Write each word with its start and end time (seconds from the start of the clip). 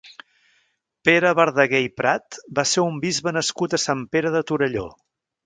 Pere 1.09 1.33
Verdaguer 1.39 1.81
i 1.89 1.91
Prat 2.01 2.39
va 2.61 2.65
ser 2.71 2.87
un 2.87 2.99
bisbe 3.05 3.35
nascut 3.37 3.77
a 3.77 3.83
Sant 3.85 4.03
Pere 4.17 4.35
de 4.39 4.43
Torelló. 4.53 4.89